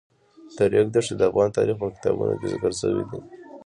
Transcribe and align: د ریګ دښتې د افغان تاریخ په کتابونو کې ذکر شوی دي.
د 0.55 0.57
ریګ 0.71 0.87
دښتې 0.93 1.15
د 1.17 1.21
افغان 1.29 1.49
تاریخ 1.57 1.75
په 1.79 1.87
کتابونو 1.95 2.33
کې 2.39 2.47
ذکر 2.53 2.71
شوی 2.81 3.03
دي. 3.09 3.19